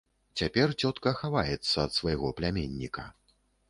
[0.39, 3.11] Цяпер цётка хаваецца ад свайго пляменніка.